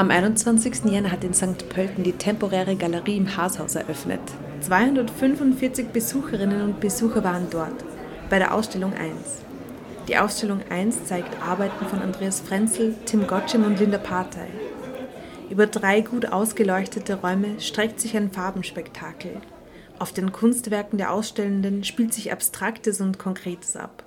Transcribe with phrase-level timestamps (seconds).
[0.00, 0.86] Am 21.
[0.86, 1.68] Jänner hat in St.
[1.68, 4.22] Pölten die temporäre Galerie im Haashaus eröffnet.
[4.62, 7.84] 245 Besucherinnen und Besucher waren dort,
[8.30, 9.10] bei der Ausstellung 1.
[10.08, 14.48] Die Ausstellung 1 zeigt Arbeiten von Andreas Frenzel, Tim Gottschem und Linda Partey.
[15.50, 19.32] Über drei gut ausgeleuchtete Räume streckt sich ein Farbenspektakel.
[19.98, 24.02] Auf den Kunstwerken der Ausstellenden spielt sich Abstraktes und Konkretes ab.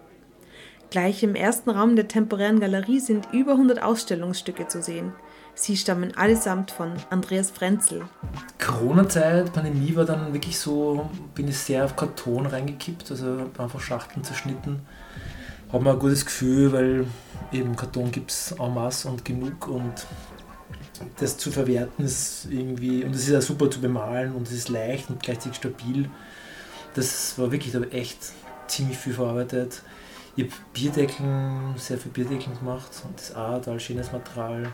[0.90, 5.14] Gleich im ersten Raum der temporären Galerie sind über 100 Ausstellungsstücke zu sehen.
[5.56, 8.04] Sie stammen allesamt von Andreas Frenzel.
[8.60, 14.24] Corona-Zeit, Pandemie war dann wirklich so, bin ich sehr auf Karton reingekippt, also einfach Schachteln
[14.24, 14.82] zerschnitten.
[15.72, 17.06] Habe mir ein gutes Gefühl, weil
[17.52, 19.94] eben Karton gibt es en masse und genug und
[21.20, 24.70] das zu verwerten ist irgendwie, und es ist ja super zu bemalen und es ist
[24.70, 26.10] leicht und gleichzeitig stabil.
[26.94, 28.20] Das war wirklich, da habe ich echt
[28.68, 29.82] ziemlich viel verarbeitet.
[30.36, 34.68] Ich habe Bierdeckeln, sehr viel Bierdeckeln gemacht und das ist auch total schönes Material.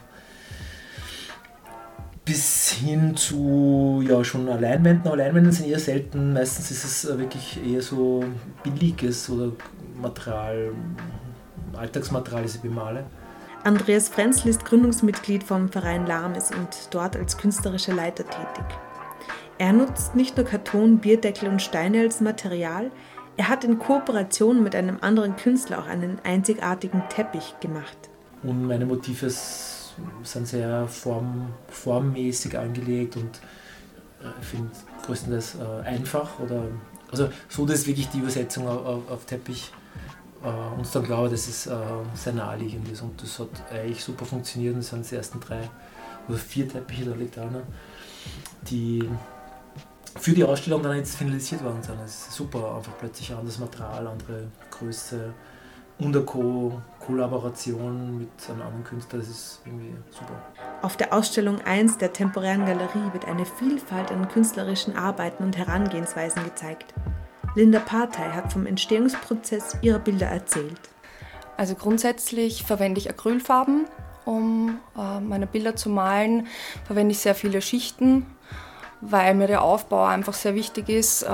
[2.30, 6.34] Bis hin zu ja schon Leinwänden, aber Leinwände sind eher selten.
[6.34, 8.24] Meistens ist es wirklich eher so
[8.62, 9.52] billiges oder
[10.00, 10.72] Material,
[11.76, 13.04] Alltagsmaterial, das ich bemale.
[13.64, 18.66] Andreas Frenzel ist Gründungsmitglied vom Verein Lames und dort als künstlerischer Leiter tätig.
[19.58, 22.92] Er nutzt nicht nur Karton, Bierdeckel und Steine als Material,
[23.38, 27.98] er hat in Kooperation mit einem anderen Künstler auch einen einzigartigen Teppich gemacht.
[28.44, 29.26] Und meine Motive
[30.24, 33.38] sind sehr form, formmäßig angelegt und
[34.22, 34.72] äh, ich finde
[35.06, 36.64] größtenteils äh, einfach oder
[37.12, 39.72] also so, dass wirklich die Übersetzung auf, auf Teppich
[40.44, 41.76] äh, uns dann glaube, dass es äh,
[42.14, 45.70] sehr naheliegend ist und das hat eigentlich super funktioniert und es sind die ersten drei
[46.28, 47.64] oder vier Teppiche auch noch,
[48.70, 49.10] die
[50.20, 51.98] für die Ausstellung dann jetzt finalisiert worden sind.
[52.06, 55.34] Es ist super, einfach plötzlich anderes Material, andere Größe
[56.00, 60.34] und eine Co Kollaboration mit einem anderen Künstler, das ist irgendwie super.
[60.82, 66.44] Auf der Ausstellung 1 der temporären Galerie wird eine Vielfalt an künstlerischen Arbeiten und Herangehensweisen
[66.44, 66.94] gezeigt.
[67.56, 70.80] Linda Partey hat vom Entstehungsprozess ihrer Bilder erzählt.
[71.58, 73.86] Also grundsätzlich verwende ich Acrylfarben,
[74.24, 76.48] um äh, meine Bilder zu malen.
[76.86, 78.26] Verwende ich sehr viele Schichten,
[79.02, 81.26] weil mir der Aufbau einfach sehr wichtig ist.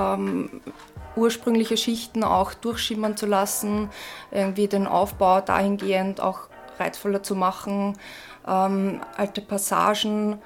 [1.16, 3.90] Ursprüngliche Schichten auch durchschimmern zu lassen,
[4.30, 7.98] irgendwie den Aufbau dahingehend auch reizvoller zu machen,
[8.46, 10.38] ähm, alte Passagen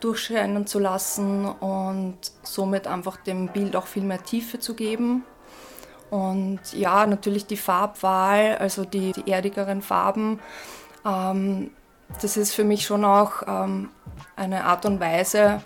[0.00, 5.24] durchscheinen zu lassen und somit einfach dem Bild auch viel mehr Tiefe zu geben.
[6.10, 10.40] Und ja, natürlich die Farbwahl, also die, die erdigeren Farben,
[11.04, 11.70] ähm,
[12.20, 13.88] das ist für mich schon auch ähm,
[14.36, 15.62] eine Art und Weise,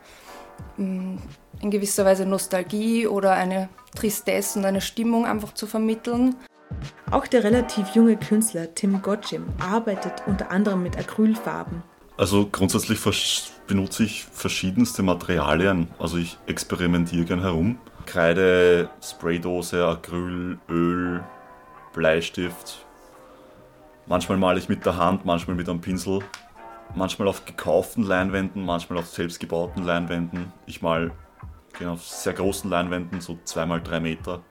[0.78, 1.20] ähm,
[1.60, 6.36] in gewisser Weise Nostalgie oder eine Tristesse und eine Stimmung einfach zu vermitteln.
[7.10, 11.82] Auch der relativ junge Künstler Tim Gottschim arbeitet unter anderem mit Acrylfarben.
[12.16, 13.00] Also grundsätzlich
[13.66, 15.88] benutze ich verschiedenste Materialien.
[15.98, 17.78] Also ich experimentiere gern herum.
[18.06, 21.22] Kreide, Spraydose, Acryl, Öl,
[21.92, 22.84] Bleistift.
[24.06, 26.20] Manchmal male ich mit der Hand, manchmal mit einem Pinsel.
[26.94, 30.52] Manchmal auf gekauften Leinwänden, manchmal auf selbstgebauten Leinwänden.
[30.66, 31.12] Ich mal
[31.76, 34.42] genau, auf sehr großen Leinwänden, so 2x3 Meter.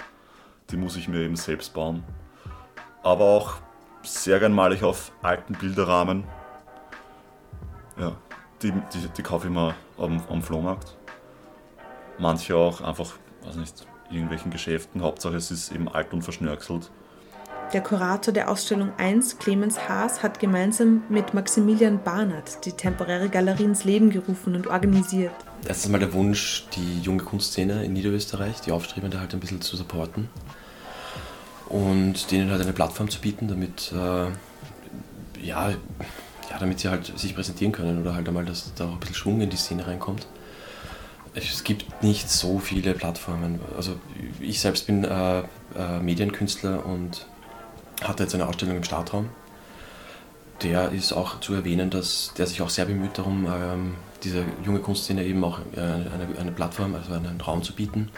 [0.69, 2.03] Die muss ich mir eben selbst bauen.
[3.03, 3.55] Aber auch
[4.03, 6.25] sehr gern male ich auf alten Bilderrahmen
[7.99, 8.15] ja,
[8.61, 10.95] die, die, die kaufe ich mir am, am Flohmarkt.
[12.19, 13.13] Manche auch einfach,
[13.43, 15.01] weiß nicht, irgendwelchen Geschäften.
[15.01, 16.91] Hauptsache es ist eben alt und verschnörkelt.
[17.73, 23.65] Der Kurator der Ausstellung 1, Clemens Haas, hat gemeinsam mit Maximilian Barnard die temporäre Galerie
[23.65, 25.35] ins Leben gerufen und organisiert.
[25.65, 29.75] Erstens mal der Wunsch, die junge Kunstszene in Niederösterreich, die Aufstrebende halt ein bisschen zu
[29.75, 30.29] supporten
[31.67, 37.35] und denen halt eine Plattform zu bieten, damit äh, ja, ja, damit sie halt sich
[37.35, 40.27] präsentieren können oder halt einmal, dass da auch ein bisschen Schwung in die Szene reinkommt.
[41.33, 43.59] Es gibt nicht so viele Plattformen.
[43.75, 43.97] Also
[44.39, 47.27] ich selbst bin äh, äh, Medienkünstler und
[48.01, 49.29] hatte jetzt eine Ausstellung im Startraum.
[50.63, 54.79] Der ist auch zu erwähnen, dass der sich auch sehr bemüht darum, ähm, dieser junge
[54.79, 58.09] Kunstszene eben auch äh, eine, eine Plattform, also einen Raum zu bieten.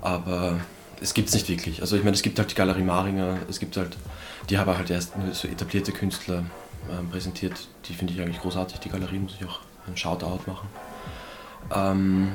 [0.00, 0.60] Aber
[1.00, 1.80] es gibt es nicht wirklich.
[1.80, 3.96] Also ich meine, es gibt halt die Galerie Maringer, es gibt halt,
[4.50, 6.44] die haben halt erst so etablierte Künstler,
[6.90, 7.68] ähm, präsentiert.
[7.86, 10.68] Die finde ich eigentlich großartig, die Galerie, muss ich auch einen Shoutout machen.
[11.74, 12.32] Ähm,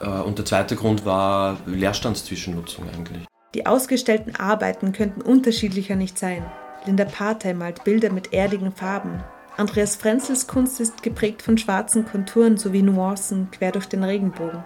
[0.00, 3.24] äh, und der zweite Grund war Leerstandszwischennutzung eigentlich.
[3.54, 6.44] Die ausgestellten Arbeiten könnten unterschiedlicher nicht sein.
[6.86, 9.22] Linda Partey malt Bilder mit erdigen Farben.
[9.56, 14.64] Andreas Frenzels Kunst ist geprägt von schwarzen Konturen sowie Nuancen quer durch den Regenbogen.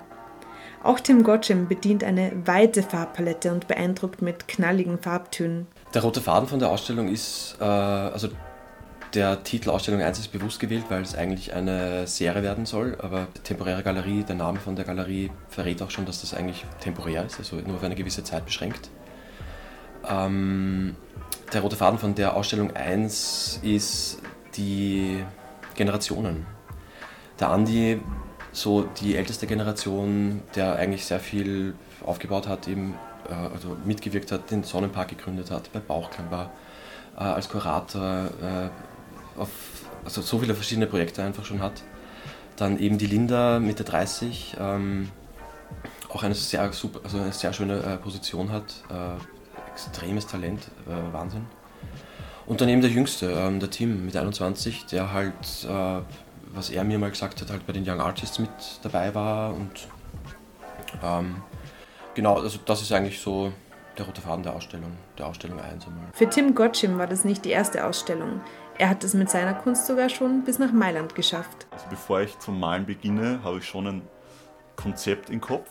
[0.82, 5.66] Auch Tim Gottschem bedient eine weite Farbpalette und beeindruckt mit knalligen Farbtönen.
[5.92, 8.28] Der rote Faden von der Ausstellung ist, äh, also
[9.14, 13.28] Der Titel Ausstellung 1 ist bewusst gewählt, weil es eigentlich eine Serie werden soll, aber
[13.44, 17.38] temporäre Galerie, der Name von der Galerie verrät auch schon, dass das eigentlich temporär ist,
[17.38, 18.90] also nur auf eine gewisse Zeit beschränkt.
[20.08, 20.96] Ähm,
[21.52, 24.18] der rote Faden von der Ausstellung 1 ist
[24.56, 25.24] die
[25.74, 26.46] Generationen.
[27.38, 28.00] Der Andi,
[28.52, 32.94] so die älteste Generation, der eigentlich sehr viel aufgebaut hat, eben,
[33.28, 36.50] äh, also mitgewirkt hat, den Sonnenpark gegründet hat, bei Bauchklang war,
[37.16, 39.50] äh, als Kurator, äh, auf,
[40.04, 41.82] also so viele verschiedene Projekte einfach schon hat.
[42.56, 45.10] Dann eben die Linda Mitte 30, ähm,
[46.08, 49.35] auch eine sehr, super, also eine sehr schöne äh, Position hat, äh,
[49.76, 51.44] extremes Talent, äh, Wahnsinn.
[52.46, 55.34] Und dann eben der Jüngste, ähm, der Tim mit 21, der halt,
[55.68, 56.00] äh,
[56.54, 58.50] was er mir mal gesagt hat, halt bei den Young Artists mit
[58.82, 59.88] dabei war und
[61.02, 61.42] ähm,
[62.14, 63.52] genau, also das ist eigentlich so
[63.98, 66.04] der rote Faden der Ausstellung, der Ausstellung 1 einmal.
[66.12, 68.40] Für Tim Gottschim war das nicht die erste Ausstellung.
[68.78, 71.66] Er hat es mit seiner Kunst sogar schon bis nach Mailand geschafft.
[71.70, 74.02] Also bevor ich zum Malen beginne, habe ich schon ein
[74.76, 75.70] Konzept im Kopf,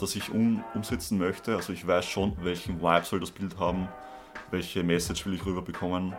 [0.00, 1.54] das ich um, umsetzen möchte.
[1.56, 3.88] Also ich weiß schon, welchen Vibe soll das Bild haben,
[4.50, 6.14] welche Message will ich rüberbekommen,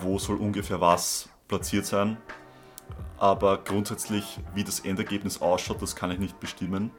[0.00, 2.16] wo soll ungefähr was platziert sein.
[3.18, 6.90] Aber grundsätzlich, wie das Endergebnis ausschaut, das kann ich nicht bestimmen.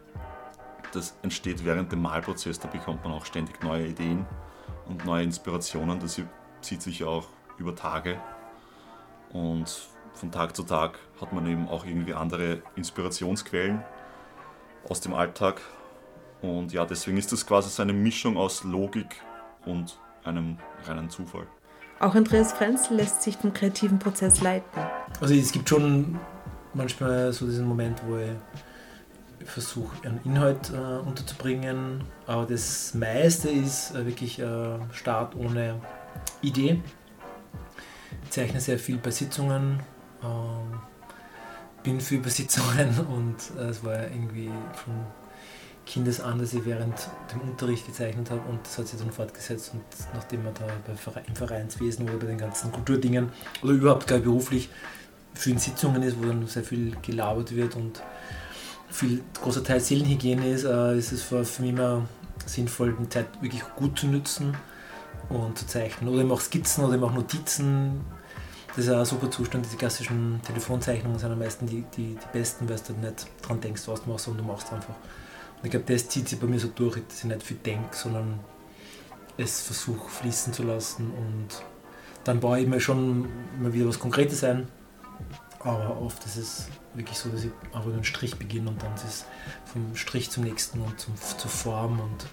[0.94, 4.26] Das entsteht während dem Malprozess, da bekommt man auch ständig neue Ideen
[4.88, 6.00] und neue Inspirationen.
[6.00, 6.22] Das
[6.62, 7.28] zieht sich auch
[7.58, 8.20] über Tage.
[9.32, 13.84] Und von Tag zu Tag hat man eben auch irgendwie andere Inspirationsquellen
[14.88, 15.62] aus dem Alltag.
[16.42, 19.22] Und ja, deswegen ist das quasi so eine Mischung aus Logik
[19.66, 21.48] und einem reinen Zufall.
[22.00, 24.82] Auch Andreas Frenzel lässt sich vom kreativen Prozess leiten.
[25.20, 26.20] Also es gibt schon
[26.74, 33.94] manchmal so diesen Moment, wo ich versuche, einen Inhalt äh, unterzubringen, aber das meiste ist
[33.96, 35.80] äh, wirklich äh, Start ohne
[36.42, 36.82] Idee.
[38.24, 39.80] Ich zeichne sehr viel bei Sitzungen,
[40.24, 40.80] ähm,
[41.84, 44.94] bin für Übersitzungen und äh, es war irgendwie von
[45.86, 46.96] Kindes an, dass ich während
[47.34, 49.82] dem Unterricht gezeichnet habe und das hat sich dann fortgesetzt und
[50.14, 50.66] nachdem man da
[51.28, 53.30] im Vereinswesen oder bei den ganzen Kulturdingen
[53.64, 54.70] oder überhaupt gar beruflich
[55.34, 58.02] für in Sitzungen ist, wo dann sehr viel gelabert wird und
[58.90, 62.06] viel großer Teil Seelenhygiene ist, äh, ist es für, für mich immer
[62.46, 64.56] sinnvoll, die Zeit wirklich gut zu nutzen
[65.30, 66.10] und zu zeichnen.
[66.10, 68.02] Oder eben auch Skizzen oder eben auch Notizen.
[68.76, 69.66] Das ist ein super Zustand.
[69.66, 73.88] Diese klassischen Telefonzeichnungen sind am meisten die, die, die besten, weil du nicht dran denkst,
[73.88, 74.96] was du machst, sondern du machst einfach.
[75.58, 77.96] Und ich glaube, das zieht sich bei mir so durch, dass ich nicht viel denke,
[77.96, 78.40] sondern
[79.38, 81.12] es versuche fließen zu lassen.
[81.12, 81.64] Und
[82.24, 83.28] dann baue ich mir schon
[83.62, 84.68] mal wieder was Konkretes ein.
[85.60, 89.04] Aber oft ist es wirklich so, dass ich einfach einen Strich beginne und dann ist
[89.04, 89.26] es
[89.66, 92.26] vom Strich zum nächsten und zum, zur Form und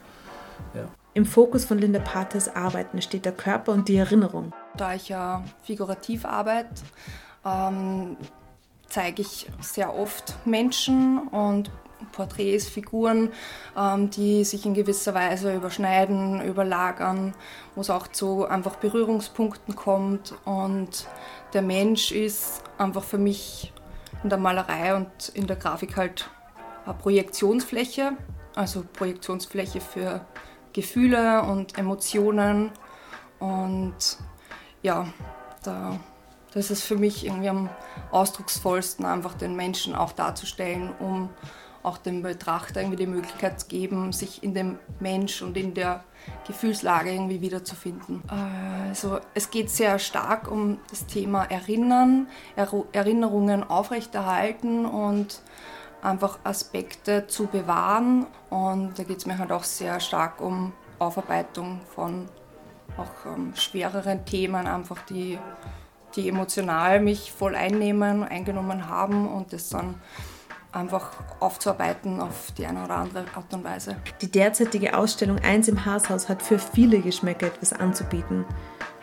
[0.75, 0.88] ja.
[1.14, 4.52] Im Fokus von Linda Paters Arbeiten steht der Körper und die Erinnerung.
[4.78, 6.82] Da ich ja figurativ arbeite,
[7.44, 8.16] ähm,
[8.88, 11.70] zeige ich sehr oft Menschen und
[12.12, 13.30] Porträts, Figuren,
[13.76, 17.34] ähm, die sich in gewisser Weise überschneiden, überlagern,
[17.75, 20.34] wo es auch zu einfach Berührungspunkten kommt.
[20.44, 21.08] Und
[21.54, 23.72] der Mensch ist einfach für mich
[24.22, 26.30] in der Malerei und in der Grafik halt
[26.84, 28.12] eine Projektionsfläche,
[28.54, 30.25] also Projektionsfläche für
[30.72, 32.70] Gefühle und Emotionen.
[33.40, 34.19] Und
[34.82, 35.06] ja,
[35.62, 35.99] da,
[36.52, 37.68] das ist für mich irgendwie am
[38.11, 41.30] ausdrucksvollsten, einfach den Menschen auch darzustellen, um
[41.82, 46.04] auch dem Betrachter irgendwie die Möglichkeit zu geben, sich in dem Mensch und in der
[46.47, 48.23] Gefühlslage irgendwie wiederzufinden.
[48.28, 52.28] Also es geht sehr stark um das Thema Erinnern,
[52.92, 55.40] Erinnerungen aufrechterhalten und
[56.02, 58.26] einfach Aspekte zu bewahren.
[58.50, 62.28] Und da geht es mir halt auch sehr stark um Aufarbeitung von
[62.99, 65.38] auch ähm, schwereren Themen, einfach die,
[66.17, 69.97] die emotional mich voll einnehmen, eingenommen haben und das dann
[70.73, 73.97] einfach aufzuarbeiten auf die eine oder andere Art und Weise.
[74.21, 78.45] Die derzeitige Ausstellung 1 im Haashaus hat für viele Geschmäcker etwas anzubieten.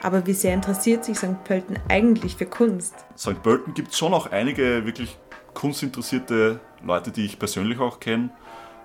[0.01, 1.43] Aber wie sehr interessiert sich St.
[1.43, 2.93] Pölten eigentlich für Kunst?
[3.17, 3.41] St.
[3.41, 5.17] Pölten gibt es schon auch einige wirklich
[5.53, 8.29] kunstinteressierte Leute, die ich persönlich auch kenne.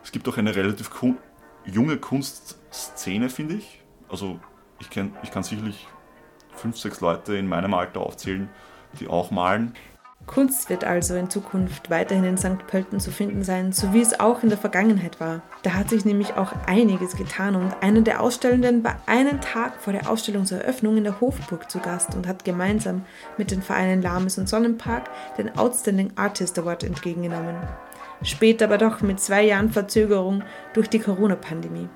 [0.03, 1.19] Es gibt auch eine relativ kun
[1.67, 3.83] junge Kunstszene, finde ich.
[4.09, 4.41] Also
[4.81, 5.87] ich, kenn, ich kann sicherlich
[6.55, 8.49] fünf, sechs Leute in meinem Alter aufzählen,
[8.99, 9.75] die auch malen.
[10.27, 12.67] Kunst wird also in Zukunft weiterhin in St.
[12.67, 15.41] Pölten zu finden sein, so wie es auch in der Vergangenheit war.
[15.63, 19.93] Da hat sich nämlich auch einiges getan und einer der Ausstellenden war einen Tag vor
[19.93, 23.05] der Ausstellungseröffnung in der Hofburg zu Gast und hat gemeinsam
[23.39, 27.57] mit den Vereinen Lames und Sonnenpark den Outstanding Artist Award entgegengenommen.
[28.23, 30.45] Später aber doch mit zwei Jahren Verzögerung
[30.75, 31.89] durch die Corona-Pandemie.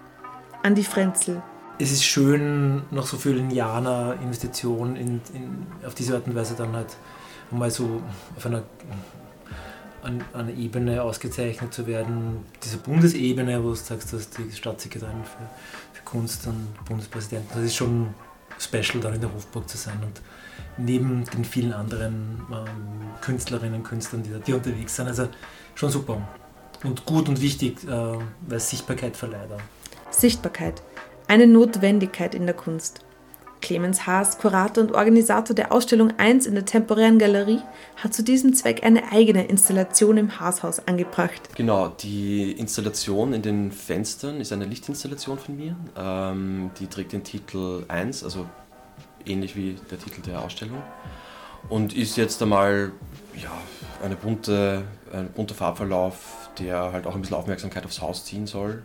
[0.63, 1.43] Andi Frenzel,
[1.79, 6.55] es ist schön, nach so vielen Jahren Investition in, in, auf diese Art und Weise
[6.57, 6.97] dann halt
[7.51, 8.03] mal so
[8.37, 8.63] auf einer,
[10.03, 15.99] an, einer Ebene ausgezeichnet zu werden, diese Bundesebene, wo du sagst, dass die Staatssekretärin für,
[15.99, 18.15] für Kunst und Bundespräsidenten, das ist schon
[18.59, 20.21] special, dann in der Hofburg zu sein und
[20.77, 22.67] neben den vielen anderen ähm,
[23.21, 25.09] Künstlerinnen und Künstlern, die, die unterwegs sind.
[25.09, 25.29] Also
[25.75, 26.27] schon super
[26.85, 29.51] und gut und wichtig, äh, weil es Sichtbarkeit verleiht.
[30.11, 30.83] Sichtbarkeit,
[31.29, 33.05] eine Notwendigkeit in der Kunst.
[33.65, 37.61] Clemens Haas, Kurator und Organisator der Ausstellung 1 in der temporären Galerie,
[37.97, 41.49] hat zu diesem Zweck eine eigene Installation im Haashaus angebracht.
[41.57, 45.77] Genau, die Installation in den Fenstern ist eine Lichtinstallation von mir.
[45.97, 48.45] Ähm, die trägt den Titel 1, also
[49.25, 50.83] ähnlich wie der Titel der Ausstellung.
[51.71, 52.93] Und ist jetzt einmal
[53.43, 53.51] ja,
[54.05, 58.83] eine bunte, ein bunter Farbverlauf, der halt auch ein bisschen Aufmerksamkeit aufs Haus ziehen soll.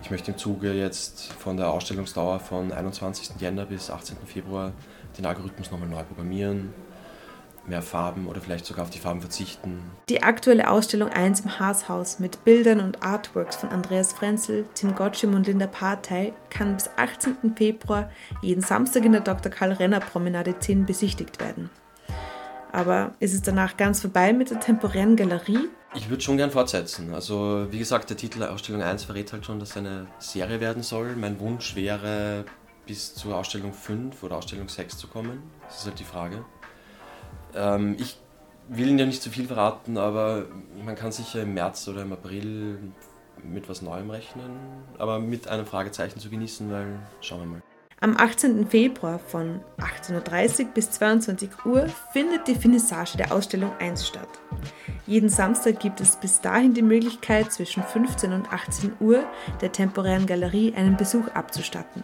[0.00, 3.40] Ich möchte im Zuge jetzt von der Ausstellungsdauer von 21.
[3.40, 4.16] Jänner bis 18.
[4.26, 4.72] Februar
[5.18, 6.72] den Algorithmus nochmal neu programmieren,
[7.66, 9.80] mehr Farben oder vielleicht sogar auf die Farben verzichten.
[10.08, 15.34] Die aktuelle Ausstellung 1 im Haashaus mit Bildern und Artworks von Andreas Frenzel, Tim Gottschim
[15.34, 17.54] und Linda Partey kann bis 18.
[17.56, 19.52] Februar jeden Samstag in der Dr.
[19.52, 21.70] Karl Renner Promenade 10 besichtigt werden.
[22.72, 25.68] Aber ist es danach ganz vorbei mit der temporären Galerie?
[25.94, 27.12] Ich würde schon gern fortsetzen.
[27.12, 30.82] Also wie gesagt, der Titel Ausstellung 1 verrät halt schon, dass es eine Serie werden
[30.82, 31.14] soll.
[31.14, 32.46] Mein Wunsch wäre,
[32.86, 35.42] bis zur Ausstellung 5 oder Ausstellung 6 zu kommen.
[35.66, 36.44] Das ist halt die Frage.
[37.54, 38.18] Ähm, ich
[38.68, 40.46] will Ihnen ja nicht zu viel verraten, aber
[40.82, 42.78] man kann sicher im März oder im April
[43.42, 44.52] mit was Neuem rechnen,
[44.98, 47.62] aber mit einem Fragezeichen zu genießen, weil schauen wir mal.
[48.02, 48.66] Am 18.
[48.66, 54.40] Februar von 18.30 Uhr bis 22 Uhr findet die Finissage der Ausstellung 1 statt.
[55.06, 59.22] Jeden Samstag gibt es bis dahin die Möglichkeit, zwischen 15 und 18 Uhr
[59.60, 62.02] der temporären Galerie einen Besuch abzustatten.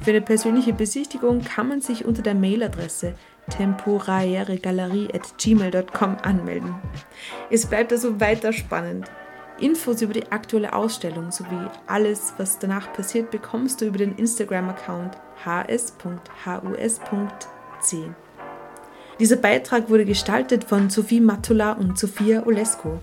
[0.00, 3.14] Für eine persönliche Besichtigung kann man sich unter der Mailadresse
[3.50, 6.76] temporaeregalerie.gmail.com anmelden.
[7.50, 9.10] Es bleibt also weiter spannend.
[9.60, 15.16] Infos über die aktuelle Ausstellung sowie alles, was danach passiert, bekommst du über den Instagram-Account
[15.44, 16.00] hs.hus.c.
[19.18, 23.00] Dieser Beitrag wurde gestaltet von Sophie Matula und Sophia Olesko.